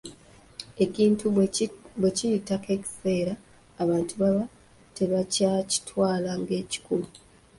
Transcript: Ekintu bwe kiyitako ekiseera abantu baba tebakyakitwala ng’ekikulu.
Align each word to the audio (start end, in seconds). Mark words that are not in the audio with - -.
Ekintu 0.83 1.23
bwe 1.99 2.09
kiyitako 2.17 2.67
ekiseera 2.77 3.33
abantu 3.83 4.13
baba 4.21 4.43
tebakyakitwala 4.95 6.29
ng’ekikulu. 6.41 7.07